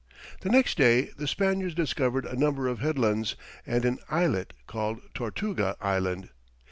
The 0.39 0.49
next 0.49 0.79
day 0.79 1.11
the 1.15 1.27
Spaniards 1.27 1.75
discovered 1.75 2.25
a 2.25 2.35
number 2.35 2.67
of 2.67 2.79
headlands, 2.79 3.35
and 3.67 3.85
an 3.85 3.99
islet, 4.09 4.53
called 4.65 4.99
Tortuga 5.13 5.77
Island. 5.79 6.29